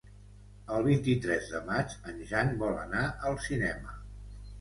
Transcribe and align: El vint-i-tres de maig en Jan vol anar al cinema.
El 0.77 0.85
vint-i-tres 0.85 1.49
de 1.55 1.59
maig 1.67 1.93
en 2.13 2.23
Jan 2.31 2.49
vol 2.63 2.73
anar 2.85 3.05
al 3.31 3.37
cinema. 3.49 3.95